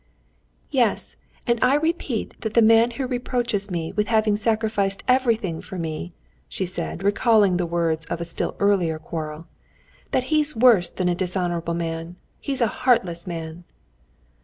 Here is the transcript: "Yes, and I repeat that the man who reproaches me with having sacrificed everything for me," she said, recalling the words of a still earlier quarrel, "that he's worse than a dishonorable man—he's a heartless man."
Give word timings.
"Yes, 0.71 1.15
and 1.45 1.63
I 1.63 1.75
repeat 1.75 2.41
that 2.41 2.55
the 2.55 2.63
man 2.63 2.89
who 2.89 3.05
reproaches 3.05 3.69
me 3.69 3.91
with 3.91 4.07
having 4.07 4.35
sacrificed 4.35 5.03
everything 5.07 5.61
for 5.61 5.77
me," 5.77 6.11
she 6.49 6.65
said, 6.65 7.03
recalling 7.03 7.57
the 7.57 7.67
words 7.67 8.07
of 8.07 8.19
a 8.19 8.25
still 8.25 8.55
earlier 8.59 8.97
quarrel, 8.97 9.45
"that 10.09 10.23
he's 10.33 10.55
worse 10.55 10.89
than 10.89 11.07
a 11.07 11.13
dishonorable 11.13 11.75
man—he's 11.75 12.61
a 12.61 12.67
heartless 12.81 13.27
man." 13.27 13.63